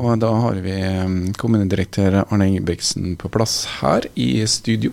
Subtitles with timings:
[0.00, 0.76] Og da har vi
[1.40, 4.92] kommunedirektør Arne Ingebrigtsen på plass her i studio.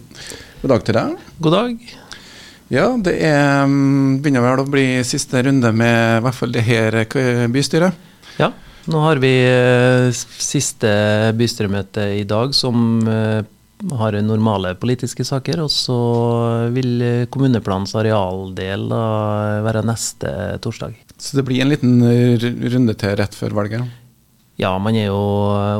[0.64, 1.16] God dag til deg.
[1.38, 1.76] God dag.
[2.74, 3.70] Ja, det er,
[4.20, 7.94] begynner vel å bli siste runde med i hvert fall det her eh, bystyret.
[8.42, 8.50] Ja,
[8.92, 10.90] nå har vi eh, siste
[11.38, 13.46] bystyremøte i dag som eh,
[14.00, 15.62] har normale politiske saker.
[15.66, 15.98] Og så
[16.74, 18.90] vil kommuneplanens arealdel
[19.68, 20.32] være neste
[20.64, 20.98] torsdag.
[21.18, 22.02] Så det blir en liten
[22.74, 23.86] runde til rett før valget?
[24.58, 25.22] Ja, man er jo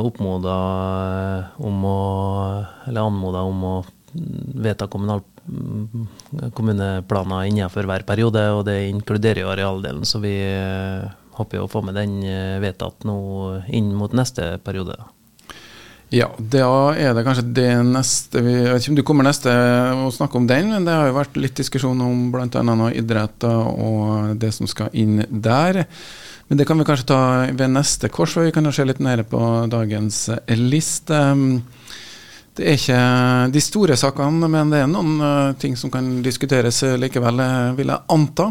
[0.06, 0.56] oppmoda
[1.58, 1.98] om å
[2.86, 3.74] Eller anmoda om å
[4.62, 5.20] vedta kommunal,
[6.56, 10.06] kommuneplaner innenfor hver periode, og det inkluderer jo arealdelen.
[10.08, 10.32] Så vi
[11.36, 12.22] håper jo å få med den
[12.62, 13.18] vedtatt nå
[13.68, 14.96] inn mot neste periode.
[14.96, 15.10] da.
[16.08, 19.52] Ja, da er det kanskje det neste vi, Jeg vet ikke om du kommer neste
[19.92, 22.62] og snakke om den, men det har jo vært litt diskusjon om bl.a.
[22.64, 25.82] noe idrett og det som skal inn der.
[26.48, 27.20] Men det kan vi kanskje ta
[27.52, 31.20] ved neste kors, og Vi kan jo se litt nede på dagens liste.
[32.56, 33.02] Det er ikke
[33.52, 37.92] de store sakene, men det er noen eh, ting som kan diskuteres likevel, eh, vil
[37.92, 38.48] jeg anta.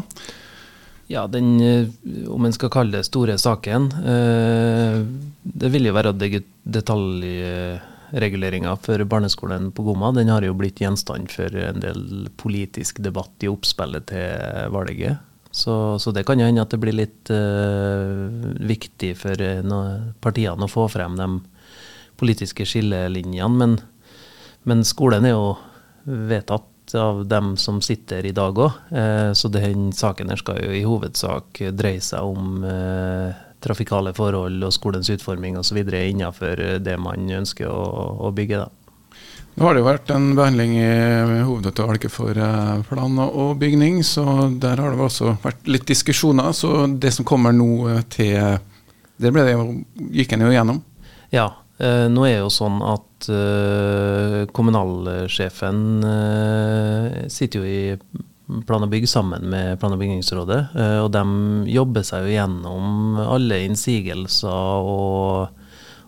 [1.08, 1.88] Ja, den, eh,
[2.28, 5.06] om en skal kalle det store saken eh,
[5.44, 10.12] Det vil jo være detaljreguleringa for barneskolen på Gomma.
[10.12, 14.28] Den har jo blitt gjenstand for en del politisk debatt i oppspillet til
[14.76, 15.18] valget.
[15.52, 18.30] Så, så det kan jo hende at det blir litt uh,
[18.68, 19.36] viktig for
[20.22, 21.40] partiene å få frem de
[22.20, 23.58] politiske skillelinjene.
[23.58, 23.78] Men,
[24.68, 25.58] men skolen er jo
[26.04, 28.80] vedtatt av dem som sitter i dag òg.
[28.92, 34.64] Eh, så den saken her skal jo i hovedsak dreie seg om eh, trafikale forhold
[34.64, 35.78] og skolens utforming osv.
[35.82, 38.64] innenfor det man ønsker å, bygge.
[38.64, 38.70] da.
[39.58, 40.90] Nå har det jo vært en behandling i
[41.48, 46.52] hovedavtalen for eh, plan og bygning, så der har det også vært litt diskusjoner.
[46.54, 48.60] Så det som kommer nå eh, til
[49.18, 49.72] Det ble det jo,
[50.14, 50.84] gikk en jo gjennom.
[51.34, 58.24] Ja, eh, nå er det jo sånn at eh, kommunalsjefen eh, sitter jo i
[58.68, 61.24] plan og bygg sammen med plan- og bygningsrådet, eh, og de
[61.72, 65.50] jobber seg jo gjennom alle innsigelser og,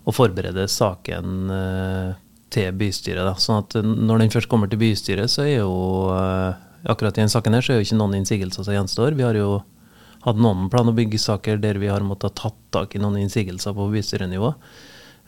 [0.05, 2.13] og forbereder saken eh,
[2.49, 3.25] til bystyret.
[3.27, 3.35] Da.
[3.37, 5.73] Sånn at når den først kommer til bystyret, så er jo
[6.15, 6.55] eh,
[6.89, 9.17] akkurat i denne saken her, så er jo ikke noen innsigelser som gjenstår.
[9.19, 9.59] Vi har jo
[10.23, 13.75] hatt noen plan- og byggesaker der vi har måttet ha tatt tak i noen innsigelser
[13.75, 14.53] på bystyrenivå.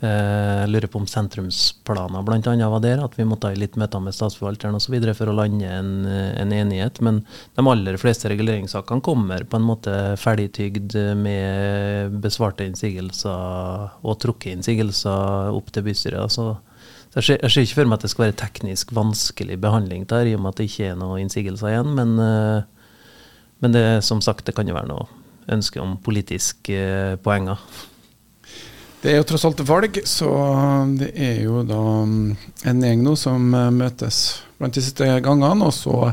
[0.02, 2.70] Eh, Jeg lurer på om sentrumsplaner bl.a.
[2.70, 4.96] var der, at vi måtte ha litt møter med statsforvalteren osv.
[5.14, 7.02] for å lande en, en enighet.
[7.06, 7.22] Men
[7.58, 15.54] de aller fleste reguleringssakene kommer på en måte ferdigtygd med besvarte innsigelser og trukket innsigelser
[15.54, 16.34] opp til bystyret.
[16.34, 16.50] Så
[17.14, 20.30] jeg ser, jeg ser ikke for meg at det skal være teknisk vanskelig behandling der,
[20.30, 21.94] i og med at det ikke er noen innsigelser igjen.
[21.98, 22.64] Men, eh,
[23.62, 25.10] men det, som sagt, det kan jo være noe
[25.52, 27.60] ønske om politiske eh, poenger.
[29.02, 30.30] Det er jo tross alt valg, så
[30.94, 32.28] det er jo da mm,
[32.70, 34.20] en gjeng nå som eh, møtes
[34.60, 35.66] blant de siste gangene.
[35.66, 36.12] Og så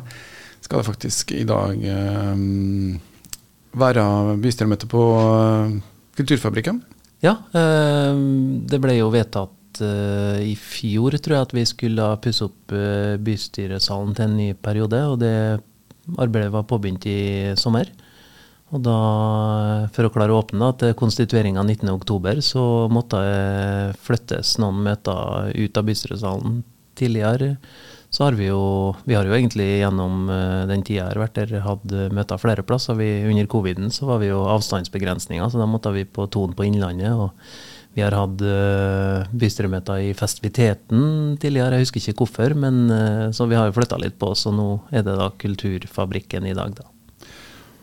[0.64, 2.40] skal det faktisk i dag eh,
[3.76, 4.06] være
[4.40, 5.76] bystyremøte på eh,
[6.18, 6.80] Kulturfabrikken.
[7.22, 12.74] Ja, det ble jo vedtatt i fjor, tror jeg, at vi skulle pusse opp
[13.22, 15.00] bystyresalen til en ny periode.
[15.12, 15.32] Og det
[16.18, 17.18] arbeidet var påbegynt i
[17.58, 17.90] sommer.
[18.68, 18.96] Og da,
[19.94, 25.54] for å klare å åpne da, til konstitueringa 19.10, så måtte det flyttes noen møter
[25.56, 26.60] ut av bystyresalen
[26.98, 27.54] tidligere.
[28.10, 31.40] Så har vi jo Vi har jo egentlig gjennom eh, den tida jeg har vært
[31.40, 32.96] der, hatt møter flere plasser.
[32.96, 36.68] Vi, under coviden så var vi jo avstandsbegrensninger, så da måtte vi på Ton på
[36.68, 37.12] Innlandet.
[37.12, 37.32] og
[37.98, 43.48] vi har hatt uh, bystyremøter i festiviteten tidligere, jeg husker ikke hvorfor, men eh, så
[43.50, 46.86] vi har jo flytta litt på, så nå er det da Kulturfabrikken i dag, da.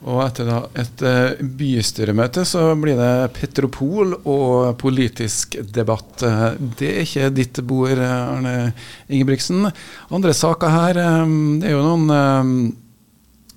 [0.03, 6.21] Og etter da et eh, bystyremøte så blir det Petropol og politisk debatt.
[6.21, 8.73] Eh, Det er ikke ditt bord, Arne
[9.09, 9.65] Ingebrigtsen.
[10.13, 12.75] Andre saker her, eh, det er jo noen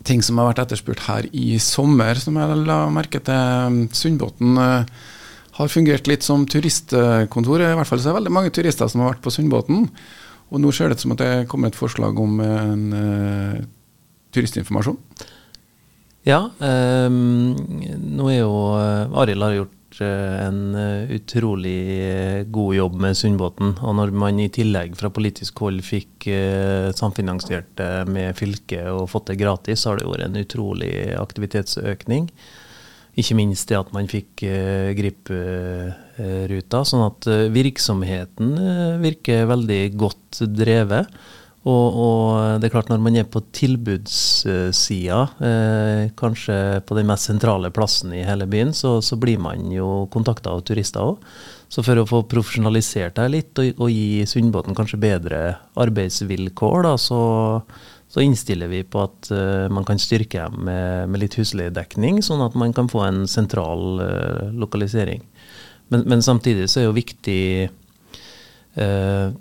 [0.09, 3.83] ting som har vært etterspurt her i sommer, som jeg la merke til.
[3.93, 7.61] Sundbåten har fungert litt som turistkontor.
[7.61, 9.91] I hvert fall så er det veldig mange turister som har vært på Sundbåten.
[10.49, 12.87] Og nå ser det ut som at det kommer et forslag om en
[14.33, 14.97] turistinformasjon.
[16.29, 17.57] Ja, ehm,
[18.19, 21.79] nå er jo eh, Arild har gjort eh, en eh, utrolig
[22.53, 23.71] god jobb med Sundbåten.
[23.81, 26.29] Og når man i tillegg fra politisk hold fikk
[26.99, 32.29] samfinansiert det med fylket og fått det gratis, så har det vært en utrolig aktivitetsøkning.
[33.19, 34.45] Ikke minst det at man fikk
[35.01, 36.85] Grip-ruta.
[36.87, 37.27] Sånn at
[37.57, 38.53] virksomheten
[39.03, 41.09] virker veldig godt drevet.
[41.67, 46.57] Og, og, det er klart når man er på tilbudssida, eh, kanskje
[46.87, 50.63] på den mest sentrale plassen i hele byen, så, så blir man jo kontakta av
[50.69, 51.25] turister òg.
[51.69, 55.41] Så for å få profesjonalisert deg litt og, og gi Sundbåten kanskje bedre
[55.77, 57.21] arbeidsvilkår, da, så,
[58.09, 62.41] så innstiller vi på at uh, man kan styrke dem med, med litt husleiedekning, sånn
[62.47, 65.27] at man kan få en sentral uh, lokalisering.
[65.93, 67.43] Men, men, samtidig så er jo viktig
[68.81, 69.37] uh,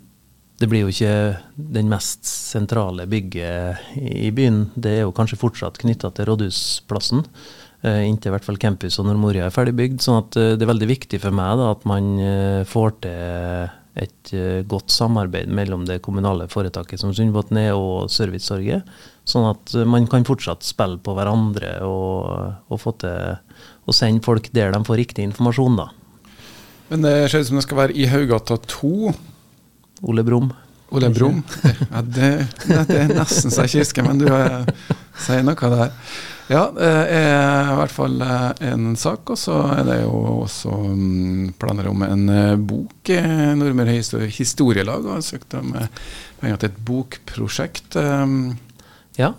[0.58, 1.38] det blir jo ikke
[1.78, 4.68] den mest sentrale bygget i byen.
[4.74, 7.22] Det er jo kanskje fortsatt knytta til Rådhusplassen,
[7.86, 10.02] eh, inntil i hvert fall campus og Nordmoria er ferdigbygd.
[10.02, 13.76] sånn at eh, det er veldig viktig for meg da, at man eh, får til
[13.98, 14.30] et
[14.70, 18.86] godt samarbeid mellom det kommunale foretaket som Sundbåten er, og Servicetorget.
[19.26, 22.28] Sånn at man kan fortsatt spille på hverandre og,
[22.70, 23.40] og få til
[23.90, 25.88] å sende folk der de får riktig informasjon, da.
[26.92, 28.94] Men det ser ut som det skal være i Haugata 2.
[30.02, 30.52] Ole Brumm.
[30.90, 31.44] Ole Brumm?
[31.92, 32.32] Ja, det,
[32.68, 34.28] det, er nesten så jeg ikke men du
[35.24, 35.94] sier noe der.
[36.48, 39.34] Ja, det er i hvert fall eh, en sak.
[39.34, 40.14] Og så er det jo
[40.46, 43.12] også mm, planer om en eh, bok.
[43.12, 43.98] Eh, Nordmøre
[44.32, 45.74] Historielag har søkt om
[46.40, 48.00] penger til et bokprosjekt.
[49.18, 49.34] Ja,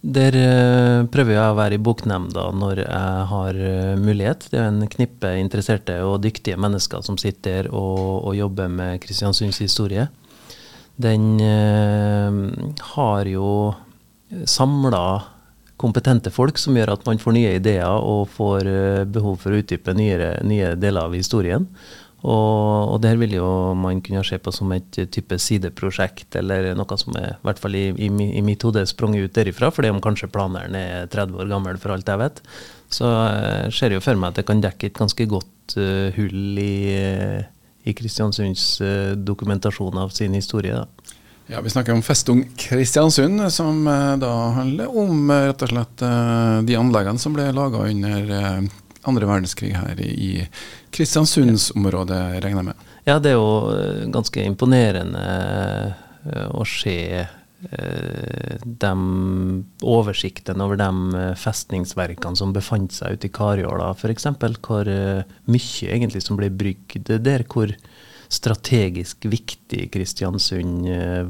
[0.00, 4.46] der uh, prøver jeg å være i boknemnda når jeg har uh, mulighet.
[4.48, 9.60] Det er en knippe interesserte og dyktige mennesker som sitter og, og jobber med Kristiansunds
[9.60, 10.08] historie.
[11.00, 12.32] Den uh,
[12.94, 13.50] har jo
[14.48, 15.04] samla
[15.80, 18.68] kompetente folk som gjør at man får nye ideer og får
[19.08, 21.64] behov for å utdype nye, nye deler av historien.
[22.20, 26.98] Og, og der vil jo man kunne se på som et type sideprosjekt, eller noe
[27.00, 30.02] som er, i hvert fall i, i, i mitt hode sprunget ut derifra, fordi om
[30.04, 32.42] kanskje planeren er 30 år gammel, for alt jeg vet.
[32.92, 36.60] Så jeg ser jo for meg at det kan dekke et ganske godt uh, hull
[36.60, 36.74] i,
[37.88, 40.76] i Kristiansunds uh, dokumentasjon av sin historie.
[40.76, 41.16] Da.
[41.54, 43.80] Ja, Vi snakker om Festung Kristiansund, som
[44.20, 46.04] da handler om rett og slett
[46.68, 48.68] de anleggene som ble laga under
[49.08, 50.46] andre verdenskrig her i
[50.92, 52.88] Kristiansundsområdet, regner jeg med?
[53.08, 55.22] Ja, det er jo eh, ganske imponerende
[56.28, 58.92] eh, å se eh, de
[59.80, 64.28] oversiktene over de festningsverkene som befant seg ute i Karjåla f.eks.
[64.60, 67.46] Hvor mye egentlig som ble brygd der.
[67.48, 67.72] Hvor
[68.30, 70.84] strategisk viktig Kristiansund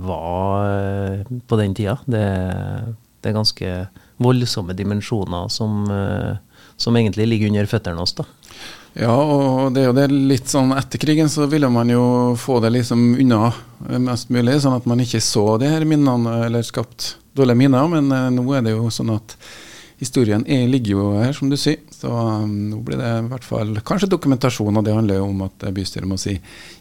[0.04, 1.94] var på den tida.
[2.04, 2.26] Det,
[3.24, 3.70] det er ganske
[4.20, 5.88] voldsomme dimensjoner som
[6.80, 8.16] som egentlig ligger under føttene oss.
[8.18, 8.26] da.
[8.98, 12.58] Ja, og det er jo det litt sånn etter krigen så ville man jo få
[12.64, 13.52] det liksom unna
[14.02, 17.86] mest mulig, sånn at man ikke så de her minnene eller skapt dårlige minner.
[17.92, 19.36] Men eh, nå er det jo sånn at
[20.00, 21.82] historien er, ligger jo her, som du sier.
[21.92, 25.44] Så um, nå blir det i hvert fall kanskje dokumentasjon, og det handler jo om
[25.46, 26.38] at bystyret må si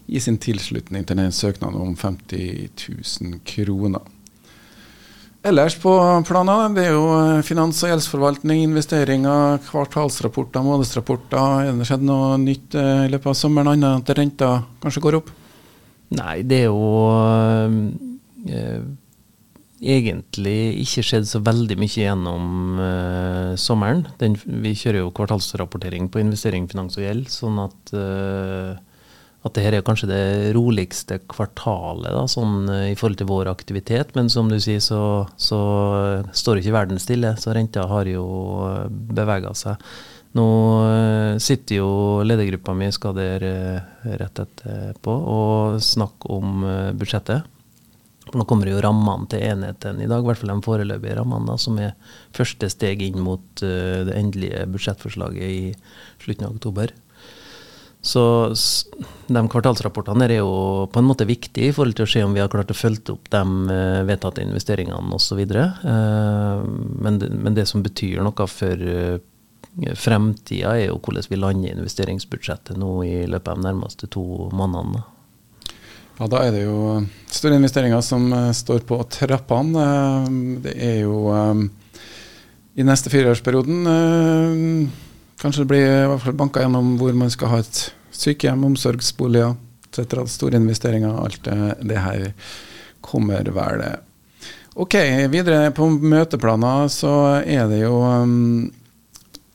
[0.08, 2.72] gi sin tilslutning til den søknaden om 50
[3.20, 4.08] 000 kroner.
[5.40, 5.92] Ellers på
[6.28, 11.62] planen, det er jo eh, finans- og gjeldsforvaltning, investeringer, kvartalsrapporter, månedsrapporter.
[11.64, 14.50] Er det skjedd noe nytt eh, i løpet av sommeren, annet enn at renta
[14.82, 15.30] kanskje går opp?
[16.18, 17.08] Nei, det er jo
[18.52, 18.82] øh,
[19.80, 24.04] egentlig ikke skjedd så veldig mye gjennom øh, sommeren.
[24.20, 28.76] Den, vi kjører jo kvartalsrapportering på investering, finans og gjeld, sånn at øh,
[29.40, 34.12] at dette er kanskje det roligste kvartalet da, sånn, eh, i forhold til vår aktivitet.
[34.16, 35.60] Men som du sier, så, så
[36.36, 37.32] står ikke verden stille.
[37.40, 38.26] Så renta har jo
[38.68, 39.80] eh, bevega seg.
[40.36, 40.46] Nå
[40.90, 41.88] eh, sitter jo
[42.26, 43.46] ledergruppa mi skal der
[44.20, 46.60] rett etterpå og snakke om
[47.00, 47.48] budsjettet.
[48.30, 51.56] Nå kommer jo rammene til enheten i dag, i hvert fall de foreløpige rammene, da,
[51.58, 51.96] som er
[52.36, 55.72] første steg inn mot det endelige budsjettforslaget i
[56.22, 56.92] slutten av oktober.
[58.00, 58.52] Så
[59.28, 60.52] de kvartalsrapportene er jo
[60.88, 63.12] på en måte viktige i forhold til å se om vi har klart å følge
[63.12, 63.42] opp de
[63.74, 65.40] eh, vedtatte investeringene osv.
[65.44, 66.62] Eh,
[67.04, 69.20] men, men det som betyr noe for eh,
[70.00, 74.24] fremtida, er jo hvordan vi lander investeringsbudsjettet nå i løpet av de nærmeste to
[74.56, 75.04] månedene.
[76.16, 76.80] Ja, Da er det jo
[77.28, 79.84] store investeringer som står på trappene.
[80.64, 81.20] Det er jo
[82.76, 84.90] i neste fireårsperioden
[85.40, 87.78] Kanskje det blir i hvert fall banka gjennom hvor man skal ha et
[88.12, 89.54] sykehjem, omsorgsboliger
[89.88, 90.26] etc.
[90.28, 91.16] Store investeringer.
[91.16, 92.26] Alt det, det her
[93.00, 93.84] kommer vel.
[94.80, 94.94] Ok,
[95.32, 98.68] videre på møteplaner så er det jo um,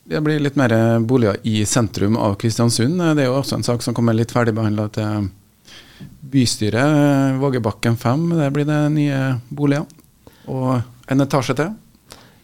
[0.06, 2.98] Det blir litt mer boliger i sentrum av Kristiansund.
[3.16, 5.30] Det er jo også en sak som kommer litt ferdigbehandla til
[6.20, 7.38] bystyret.
[7.40, 9.86] Vågebakken 5, der blir det nye boliger.
[10.46, 11.74] Og en etasje til.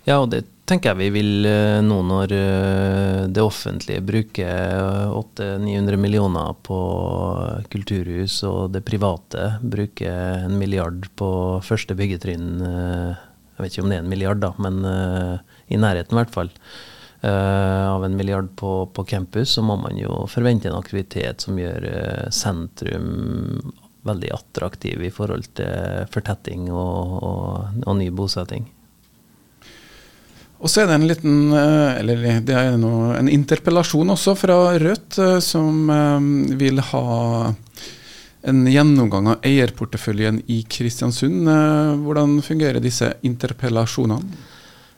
[0.06, 5.98] Ja, og det tenker jeg vi vil eh, nå når eh, det offentlige bruker 800-900
[6.00, 6.78] millioner på
[7.72, 11.28] kulturhus, og det private bruker en milliard på
[11.66, 12.62] første byggetrinn.
[12.62, 14.80] Jeg vet ikke om det er en milliard, da, men
[15.68, 16.50] i nærheten i hvert fall.
[17.22, 21.86] Av en milliard på, på campus, så må man jo forvente en aktivitet som gjør
[22.34, 23.60] sentrum
[24.02, 28.66] veldig attraktiv i forhold til fortetting og, og, og ny bosetting.
[30.62, 34.58] Og så er det en liten, eh, eller det er noe, en interpellasjon også fra
[34.78, 37.06] Rødt, eh, som eh, vil ha
[38.46, 41.46] en gjennomgang av eierporteføljen i Kristiansund.
[42.02, 44.48] Hvordan fungerer disse interpellasjonene?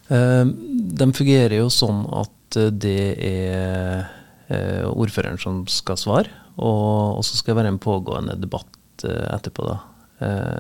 [0.08, 7.58] De fungerer jo sånn at det er ordføreren som skal svare, og så skal det
[7.58, 9.76] være en pågående debatt etterpå, da.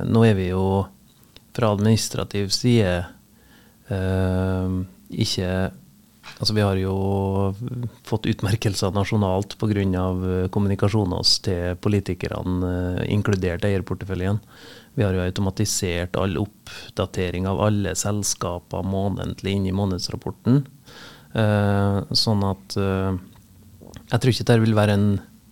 [0.04, 0.84] Nå er vi jo
[1.56, 2.98] fra administrativ side
[5.10, 5.72] ikke
[6.40, 6.94] Altså, vi har jo
[8.08, 10.48] fått utmerkelser nasjonalt pga.
[10.50, 14.40] kommunikasjonen oss til politikerne, inkludert eierporteføljen.
[14.96, 20.64] Vi har jo automatisert all oppdatering av alle selskaper månedlig inn i månedsrapporten.
[22.24, 25.08] sånn at jeg tror ikke det vil være en,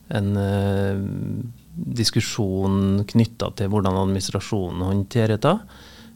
[0.09, 0.33] en
[1.75, 5.57] diskusjon knytta til hvordan administrasjonen håndterer det.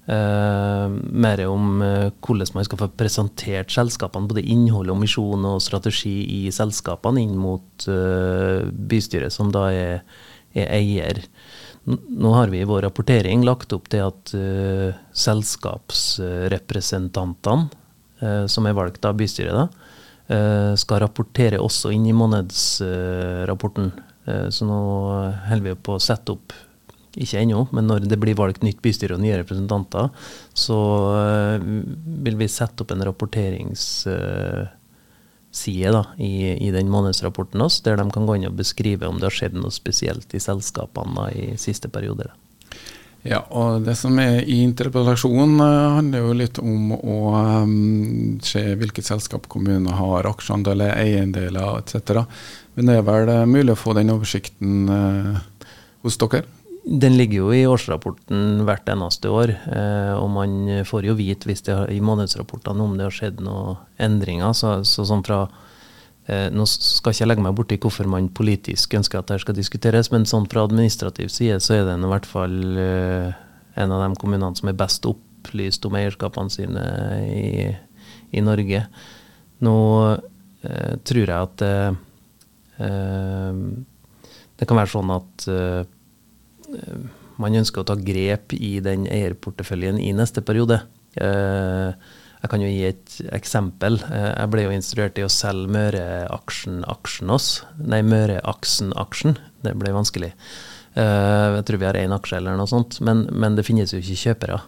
[0.06, 5.62] Uh, mer om uh, hvordan man skal få presentert selskapene, både innhold og misjon og
[5.64, 10.00] strategi i selskapene inn mot uh, bystyret, som da er,
[10.54, 11.16] er eier.
[11.90, 14.32] Nå har vi i vår rapportering lagt opp til at
[15.14, 17.64] selskapsrepresentantene,
[18.50, 19.66] som er valgt av bystyret, da,
[20.74, 23.92] skal rapportere også inn i månedsrapporten.
[24.26, 24.78] Eh, så nå
[25.46, 26.54] holder vi på å sette opp
[27.16, 30.10] ikke ennå, men når det blir valgt nytt bystyre og nye representanter,
[30.56, 30.78] så
[31.16, 31.56] uh,
[32.26, 34.72] vil vi sette opp en rapporteringsside
[36.02, 39.30] uh, i, i, den månedsrapporten oss, der de kan gå inn og beskrive om det
[39.30, 42.26] har skjedd noe spesielt i selskapene da, i siste periode.
[43.26, 47.16] Ja, og Det som er i interpellasjonen, uh, handler jo litt om å
[48.44, 52.28] se hvilket selskap kommunen har, aksjeandeler, eiendeler etc.
[52.76, 55.36] Men det er vel eh, mulig å få den oversikten eh,
[56.04, 56.44] hos dere?
[56.86, 61.64] Den ligger jo i årsrapporten hvert eneste år, eh, og man får jo vite hvis
[61.66, 64.54] det har, i månedsrapportene om det har skjedd noen endringer.
[64.54, 65.40] Så, så sånn fra,
[66.30, 69.58] eh, Nå skal ikke jeg legge meg borti hvorfor man politisk ønsker at dette skal
[69.58, 73.34] diskuteres, men sånn fra administrativ side så er den i hvert fall eh,
[73.82, 76.86] en av de kommunene som er best opplyst om eierskapene sine
[77.26, 77.68] i,
[78.30, 78.86] i Norge.
[79.66, 79.76] Nå
[80.14, 81.70] eh, tror jeg at
[82.82, 83.84] Ehm,
[84.56, 85.82] det kan være sånn at eh,
[87.42, 90.80] man ønsker å ta grep i den eierporteføljen i neste periode.
[91.20, 91.90] Eh,
[92.42, 93.98] jeg kan jo gi et eksempel.
[94.08, 97.50] Eh, jeg ble jo instruert i å selge Møreaksjen-aksjen oss.
[97.80, 99.36] Nei, Møreaksen-aksjen.
[99.64, 100.32] Det ble vanskelig.
[100.96, 104.16] Jeg tror vi har én aksje eller noe sånt, men, men, det finnes jo ikke
[104.16, 104.62] kjøpere.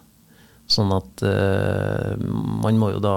[0.69, 3.14] Sånn at man må jo da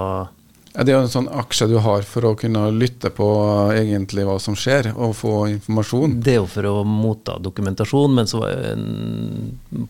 [0.73, 3.27] ja, det er jo en sånn aksje du har for å kunne lytte på
[3.75, 6.13] egentlig hva som skjer, og få informasjon.
[6.23, 8.85] Det er jo for å motta dokumentasjon, men så var en,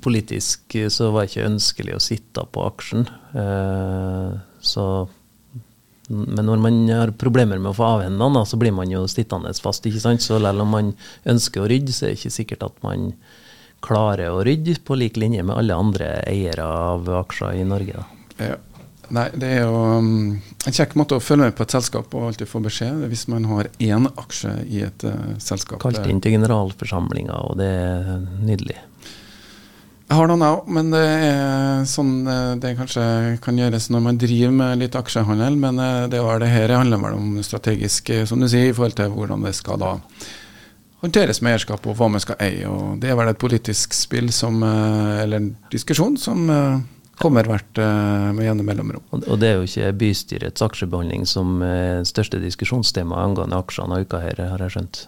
[0.01, 3.05] politisk så var det ikke ønskelig å sitte på aksjen.
[3.38, 4.31] Eh,
[4.71, 4.85] så,
[6.09, 9.53] men når man har problemer med å få avhendet den, så blir man jo sittende
[9.61, 9.85] fast.
[9.85, 10.25] ikke sant?
[10.25, 10.95] Så selv om man
[11.29, 13.11] ønsker å rydde, så er det ikke sikkert at man
[13.85, 18.01] klarer å rydde på lik linje med alle andre eiere av aksjer i Norge.
[18.01, 18.50] Da.
[18.50, 18.59] Ja.
[19.11, 22.29] Nei, det er jo um, en kjekk måte å følge med på et selskap og
[22.29, 25.81] alltid få beskjed hvis man har én aksje i et uh, selskap.
[25.83, 28.77] Kalt inn til generalforsamlinga, og det er nydelig.
[30.11, 33.03] Jeg har noen òg, men det er sånn uh, det kanskje
[33.43, 35.59] kan gjøres når man driver med litt aksjehandel.
[35.59, 38.95] Men uh, det, var det her handler vel om strategisk, som du sier, i forhold
[39.01, 39.97] til hvordan det skal da
[41.03, 42.63] håndteres med eierskap og hva man skal eie.
[42.69, 46.47] og Det er vel et politisk spill som, eller en diskusjon som
[47.21, 49.05] kommer hvert uh, med gjennom mellomrom.
[49.21, 54.41] Og det er jo ikke bystyrets aksjebehandling som er største diskusjonstema angående aksjene uka her,
[54.53, 55.03] har jeg skjønt?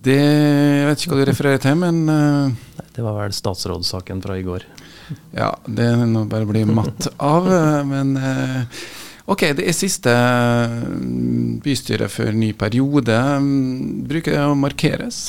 [0.00, 4.38] Det Jeg vet ikke hva du refererer til, men uh, Det var vel statsrådssaken fra
[4.38, 4.66] i går.
[5.34, 7.48] Ja, det er nå bare å bli matt av.
[7.50, 8.84] Eh, men uh,
[9.34, 10.12] ok, det er siste
[11.64, 13.18] bystyre før ny periode.
[14.06, 15.28] Bruker det å markeres?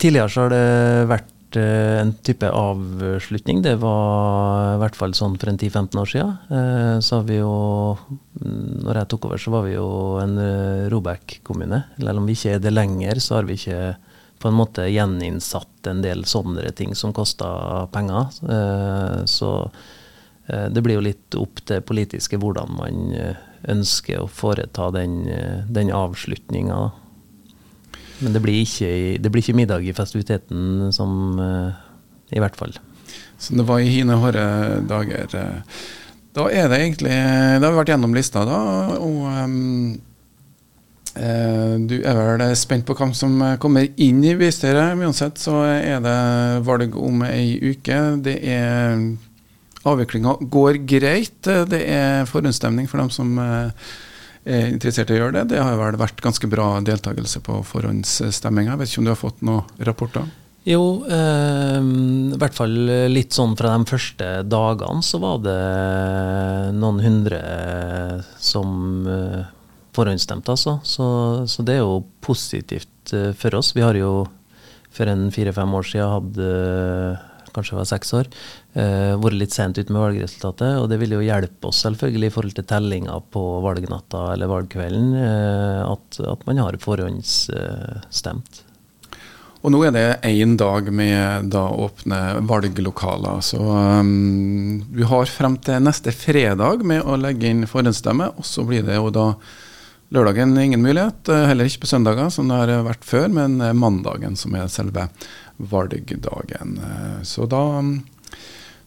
[0.00, 0.68] tidligere så har det
[1.10, 3.62] vært Eh, en type avslutning.
[3.62, 6.32] Det var i hvert fall sånn for en 10-15 år siden.
[6.50, 7.54] Eh, så har vi jo
[7.96, 9.88] mm, Når jeg tok over, så var vi jo
[10.22, 11.82] en eh, Robek-kommune.
[11.98, 13.96] Eller om vi ikke er det lenger, så har vi ikke
[14.40, 18.30] på en måte gjeninnsatt en del sånne ting som kosta penger.
[19.28, 19.50] Så
[20.48, 23.10] det blir jo litt opp til politiske hvordan man
[23.68, 25.26] ønsker å foreta den,
[25.68, 26.78] den avslutninga.
[28.20, 32.76] Men det blir, ikke, det blir, ikke, middag i festiviteten som I hvert fall.
[33.40, 34.44] Så det var i hine hårde
[34.88, 35.32] dager.
[36.36, 38.58] Da er det egentlig Da har vi vært gjennom lista, da.
[39.00, 39.96] Og um,
[41.16, 44.94] eh, du er vel spent på hvem som kommer inn i bystyret.
[45.00, 46.20] Uansett så er det
[46.68, 47.98] valg om ei uke.
[48.22, 49.00] Det er
[49.88, 51.40] Avviklinga går greit.
[51.40, 53.90] Det er forhåndsstemning for dem som eh,
[54.44, 55.54] er interessert i å gjøre det.
[55.54, 58.78] Det har vel vært ganske bra deltakelse på forhåndsstemminga.
[58.80, 60.28] Vet ikke om du har fått noen rapporter?
[60.68, 62.74] Jo, eh, i hvert fall
[63.08, 65.60] litt sånn fra de første dagene så var det
[66.76, 67.40] noen hundre
[68.36, 69.48] som eh,
[69.96, 70.78] forhåndsstemte, altså.
[70.84, 71.06] Så,
[71.48, 73.72] så, det er jo positivt eh, for oss.
[73.76, 74.26] Vi har jo
[74.92, 78.30] for en fire-fem år siden hatt eh, kanskje var seks år,
[78.78, 80.78] uh, vært litt sent ute med valgresultatet.
[80.80, 85.12] Og det vil jo hjelpe oss selvfølgelig i forhold til tellinga på valgnatta eller valgkvelden,
[85.18, 88.64] uh, at, at, man har forhåndsstemt.
[89.60, 93.42] Og nå er det én dag med da åpne valglokaler.
[93.44, 98.30] Så um, vi har frem til neste fredag med å legge inn forhåndsstemme.
[98.40, 99.26] Og så blir det jo da
[100.10, 101.28] lørdagen ingen mulighet.
[101.28, 104.70] Eh, heller ikke på søndager, som det har vært før, men eh, mandagen som er
[104.72, 105.06] selve
[105.70, 106.76] valgdagen.
[106.86, 107.96] Eh, så da um,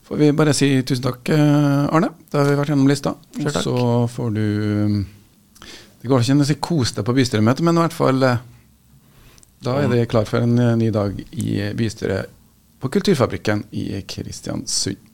[0.04, 2.12] får vi bare si tusen takk, Arne.
[2.30, 3.14] Da har vi vært gjennom lista.
[3.40, 3.76] Og så
[4.12, 4.44] får du
[4.84, 4.98] um,
[6.02, 8.20] Det går ikke an å si kos deg på bystyremøtet, men i hvert fall
[9.64, 12.28] da er det klar for en ny dag i bystyret
[12.82, 15.13] på Kulturfabrikken i Kristiansund.